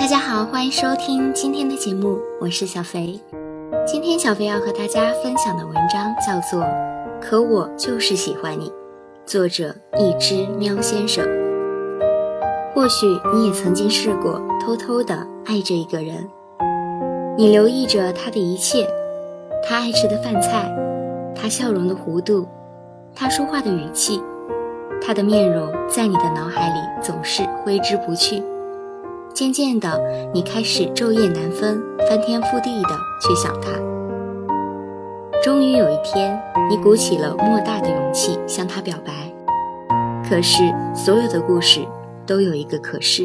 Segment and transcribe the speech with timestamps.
[0.00, 3.20] 大家好，欢迎收听今天的节目，我是小肥。
[3.86, 6.64] 今天小肥要和大家分享的文章叫做
[7.20, 8.70] 《可我就是喜欢你》，
[9.26, 11.22] 作者一只喵先生。
[12.74, 16.26] 或许你也曾经试过偷偷的爱着一个人，
[17.36, 18.88] 你留意着他的一切，
[19.62, 20.74] 他爱吃的饭菜，
[21.36, 22.48] 他笑容的弧度，
[23.14, 24.22] 他说话的语气，
[25.02, 28.42] 他的面容在你的脑海里总是挥之不去。
[29.32, 30.00] 渐渐的，
[30.32, 32.88] 你开始昼夜难分、翻天覆地的
[33.20, 33.70] 去想他。
[35.42, 39.12] 终于有一天，你鼓起了莫大的勇气向他表白。
[40.28, 41.80] 可是，所有的故事
[42.26, 43.24] 都有一个可是。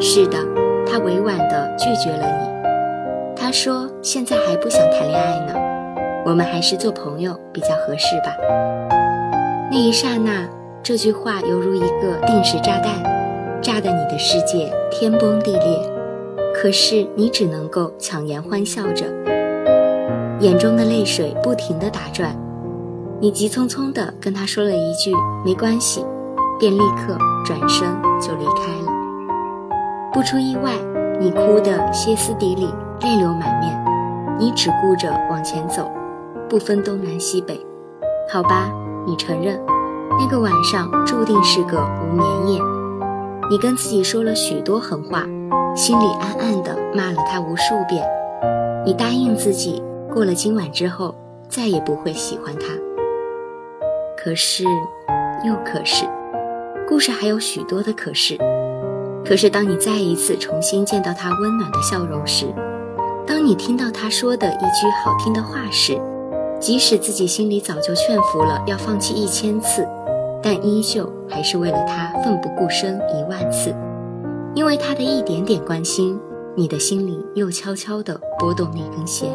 [0.00, 0.38] 是的，
[0.84, 2.56] 他委婉地拒绝了你。
[3.36, 5.54] 他说：“现在还不想谈恋爱呢，
[6.26, 8.34] 我们还是做朋友比较合适吧。”
[9.70, 10.48] 那一刹那，
[10.82, 13.15] 这句话犹如一个定时炸弹。
[13.62, 15.80] 炸得你的世界天崩地裂，
[16.54, 19.06] 可是你只能够强颜欢笑着，
[20.40, 22.36] 眼中的泪水不停地打转。
[23.18, 25.10] 你急匆匆地跟他说了一句
[25.44, 26.04] “没关系”，
[26.60, 27.88] 便立刻转身
[28.20, 28.92] 就离开了。
[30.12, 30.72] 不出意外，
[31.18, 32.68] 你哭得歇斯底里，
[33.02, 33.84] 泪流满面。
[34.38, 35.90] 你只顾着往前走，
[36.48, 37.58] 不分东南西北。
[38.30, 38.70] 好吧，
[39.06, 39.58] 你承认，
[40.20, 42.75] 那个晚上注定是个无眠夜。
[43.48, 45.24] 你跟自己说了许多狠话，
[45.76, 48.04] 心里暗暗的骂了他无数遍。
[48.84, 49.80] 你答应自己，
[50.12, 51.14] 过了今晚之后，
[51.48, 52.74] 再也不会喜欢他。
[54.16, 54.64] 可是，
[55.44, 56.04] 又可是，
[56.88, 58.36] 故事还有许多的可是。
[59.24, 62.46] 可是，当你再一次重新见到他温暖的笑容时，
[63.24, 65.96] 当你听到他说的一句好听的话时，
[66.58, 69.86] 即使自己心里早就劝服了要放弃一千次。
[70.48, 73.74] 但依旧还是为了他奋不顾身一万次，
[74.54, 76.16] 因为他的一点点关心，
[76.54, 79.28] 你的心里又悄悄地拨动那根弦，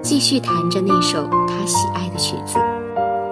[0.00, 2.58] 继续弹着那首他喜爱的曲子。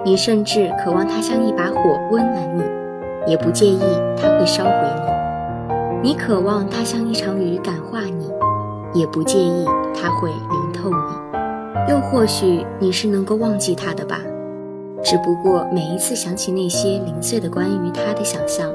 [0.05, 2.61] 你甚至渴望他像一把火温暖你，
[3.31, 3.81] 也不介意
[4.15, 8.29] 他会烧毁你；你渴望他像一场雨感化你，
[8.93, 9.65] 也不介意
[9.99, 11.91] 他会淋透你。
[11.91, 14.19] 又或许你是能够忘记他的吧。
[15.03, 18.69] 只不过每一次想起那些零碎的关于他的想象，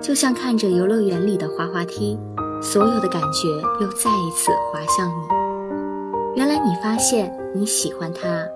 [0.00, 2.18] 就像看着游乐园里的滑滑梯，
[2.60, 3.48] 所有的感觉
[3.80, 5.22] 又再一次滑向你。
[6.34, 8.46] 原来你发现你喜欢他，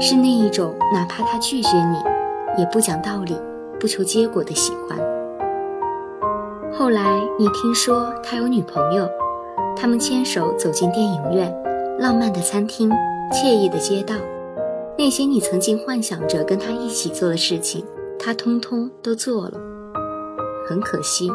[0.00, 1.98] 是那一种哪怕他拒绝你，
[2.58, 3.36] 也不讲道理、
[3.78, 4.98] 不求结果的喜欢。
[6.72, 9.08] 后来你听说他有女朋友，
[9.76, 11.54] 他们牵手走进电影院，
[11.98, 12.90] 浪漫的餐厅，
[13.32, 14.14] 惬意的街道。
[14.98, 17.84] 那些你曾经幻想着跟他一起做的事情，
[18.18, 19.60] 他通通都做了。
[20.66, 21.30] 很可惜，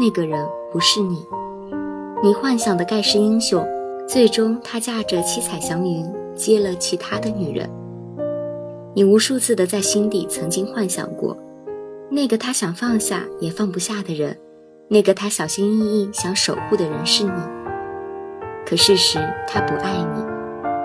[0.00, 0.42] 那个人
[0.72, 1.22] 不是你。
[2.22, 3.66] 你幻想的盖世英雄，
[4.08, 7.68] 最终他驾着七彩祥云接了其他的女人。
[8.94, 11.36] 你无数次的在心底曾经幻想过，
[12.10, 14.38] 那个他想放下也放不下的人，
[14.88, 17.30] 那个他小心翼翼想守护的人是你。
[18.64, 20.24] 可事实他不爱你，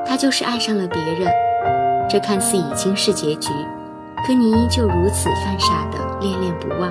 [0.05, 1.31] 他就是爱上了别人。
[2.09, 3.49] 这看似已经是结局，
[4.25, 6.89] 可你依旧如此犯傻的恋恋不忘，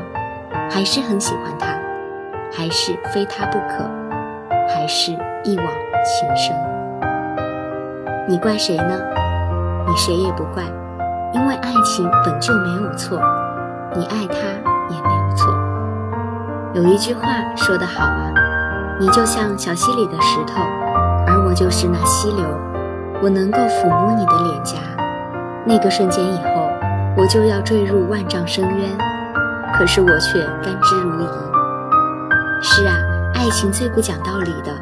[0.70, 1.68] 还是很喜欢他，
[2.52, 3.88] 还是非他不可，
[4.68, 5.12] 还是
[5.42, 5.66] 一往
[6.04, 6.54] 情深。
[8.28, 9.00] 你怪谁呢？
[9.88, 10.62] 你谁也不怪，
[11.32, 13.18] 因为爱情本就没有错，
[13.94, 14.36] 你爱他
[14.90, 15.50] 也没有错。
[16.74, 17.22] 有一句话
[17.56, 18.34] 说得好啊，
[19.00, 20.60] 你就像小溪里的石头，
[21.26, 22.44] 而我就是那溪流，
[23.22, 24.76] 我能够抚摸你的脸颊。
[25.68, 26.70] 那个瞬间以后，
[27.16, 28.96] 我就要坠入万丈深渊，
[29.74, 31.28] 可是我却甘之如饴。
[32.62, 32.94] 是啊，
[33.34, 34.72] 爱情最不讲道理的，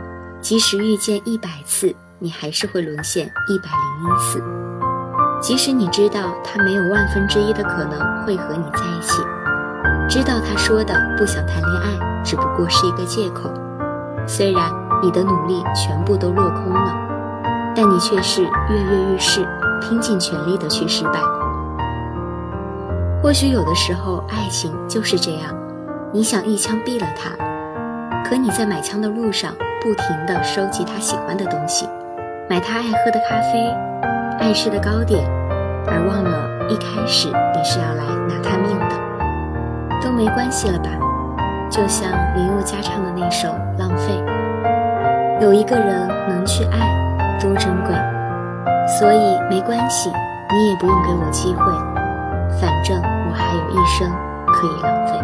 [0.42, 4.44] 即使遇见一百次，你还是会沦陷一百零一次。
[5.40, 9.22] 即使你知道他没有万分之一的可能会和你在一起，
[10.06, 13.50] 知道他说的不想谈恋爱只不过是一个借口，
[14.26, 14.70] 虽然
[15.02, 16.94] 你的努力全部都落空了，
[17.74, 19.46] 但你却是跃跃欲试。
[19.88, 21.20] 拼尽全力的去失败。
[23.22, 25.54] 或许有的时候，爱情就是这样，
[26.12, 27.30] 你想一枪毙了他，
[28.24, 31.88] 可你在买枪的路上，不停的收集他喜欢的东西，
[32.48, 33.74] 买他爱喝的咖啡，
[34.38, 35.26] 爱吃的糕点，
[35.86, 40.88] 而忘了一开始你是要来拿他命的，都没关系了吧？
[41.70, 43.48] 就像林宥嘉唱的那首
[43.78, 44.12] 《浪费》，
[45.42, 47.94] 有一个人能去爱，多珍贵。
[48.86, 50.10] 所以没关系，
[50.52, 51.64] 你也不用给我机会，
[52.60, 54.10] 反正我还有一生
[54.46, 55.18] 可以浪费。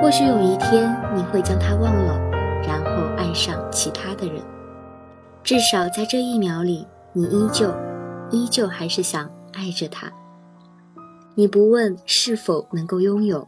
[0.00, 2.18] 或许有一天你会将他忘了，
[2.66, 4.42] 然后爱上其他的人。
[5.44, 7.72] 至少在这一秒里，你依旧，
[8.30, 10.10] 依旧还是想爱着他。
[11.34, 13.46] 你不问是否能够拥有，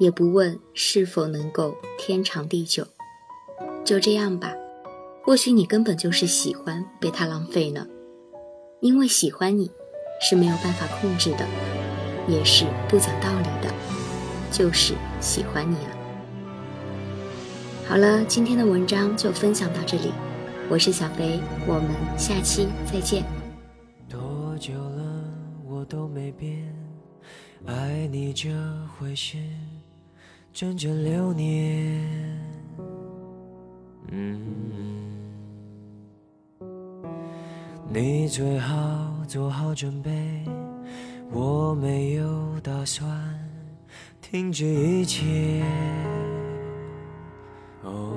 [0.00, 2.84] 也不问是否能够天长地久，
[3.84, 4.52] 就这样吧。
[5.28, 7.86] 或许你根本就是喜欢被他浪费呢，
[8.80, 9.70] 因为喜欢你，
[10.22, 11.46] 是没有办法控制的，
[12.26, 13.70] 也是不讲道理的。
[14.50, 15.96] 就是喜欢你了。
[17.86, 20.14] 好了，今天的文章就分享到这里，
[20.70, 23.22] 我是小飞，我们下期再见。
[24.08, 25.24] 多久了，
[25.68, 26.74] 我都没变，
[27.66, 28.48] 爱你这
[28.96, 29.36] 回事，
[30.54, 32.48] 整整六年。
[34.10, 34.40] 嗯，
[37.90, 38.76] 你最好
[39.26, 40.10] 做好准备，
[41.32, 43.08] 我没有打算。
[44.20, 45.62] 停止一切。
[47.82, 48.14] 哦，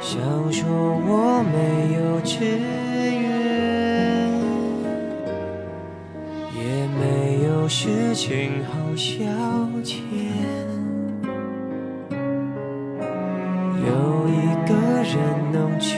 [0.00, 0.18] 想
[0.50, 2.42] 说我没有志
[3.20, 3.28] 愿，
[6.56, 9.22] 也没有事情好消
[9.84, 10.69] 遣。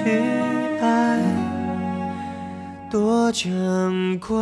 [0.05, 0.11] 去
[0.81, 1.19] 爱，
[2.91, 4.37] 多珍贵。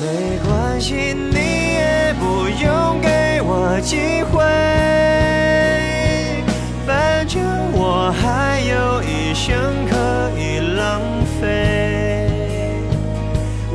[0.00, 1.36] 没关系，你
[1.74, 4.42] 也不用给我机会，
[6.86, 7.40] 反正
[7.72, 9.54] 我还有一生
[9.88, 9.96] 可
[10.36, 11.00] 以浪
[11.40, 12.28] 费。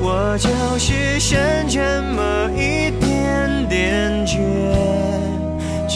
[0.01, 1.39] 我就是剩
[1.69, 1.79] 这
[2.13, 4.37] 么一点点倔，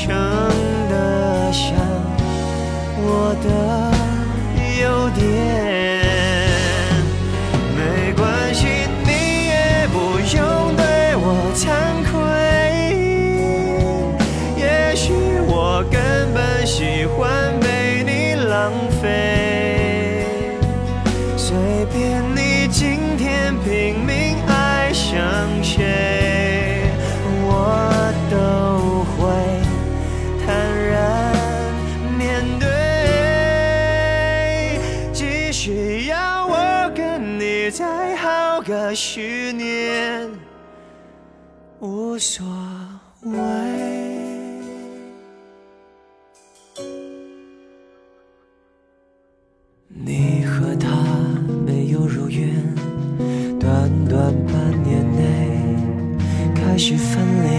[0.07, 0.15] 撑
[0.89, 1.75] 得像
[2.98, 3.92] 我的
[4.81, 5.76] 优点。
[38.95, 40.30] 十年
[41.80, 42.45] 无所
[43.22, 43.31] 谓。
[49.89, 50.89] 你和他
[51.66, 52.50] 没有如愿，
[53.60, 57.50] 短短半年内开始分裂。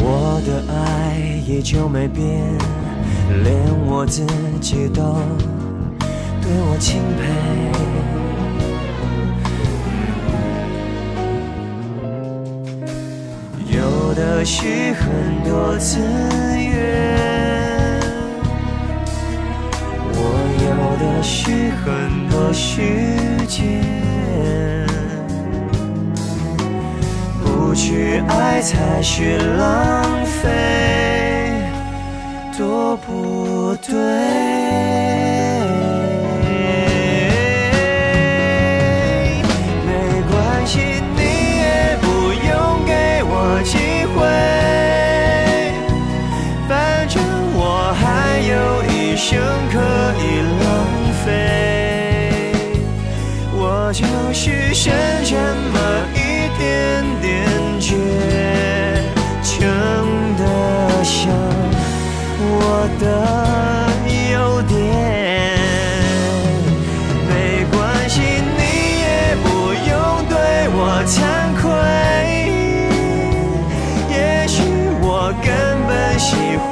[0.00, 2.58] 我的爱依旧没变。
[3.44, 3.54] 连
[3.86, 5.02] 我自己己都
[6.40, 7.22] 对我钦佩。
[13.70, 15.06] 有的是很
[15.44, 15.98] 多资
[16.58, 18.00] 源，
[20.14, 20.16] 我
[20.64, 20.66] 有
[20.98, 21.86] 的是很
[22.28, 22.66] 多时
[23.46, 23.56] 间。
[27.44, 30.48] 不去爱才是浪费。
[32.56, 33.37] 多不
[33.88, 34.57] 对，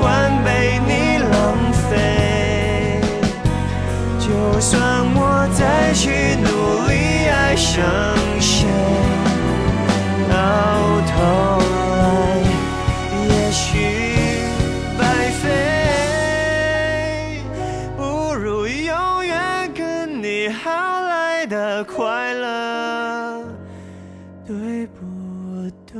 [0.00, 1.34] 换被你浪
[1.90, 3.00] 费，
[4.18, 4.26] 就
[4.60, 6.46] 算我再去努
[6.88, 6.94] 力
[7.28, 7.84] 爱上
[8.40, 8.66] 谁，
[10.28, 10.34] 到
[11.06, 11.14] 头
[11.98, 12.02] 来
[13.28, 13.64] 也许
[14.98, 15.00] 白
[15.42, 15.44] 费，
[17.96, 18.00] 不
[18.34, 23.44] 如永远跟你耗来的快乐，
[24.46, 25.96] 对不对？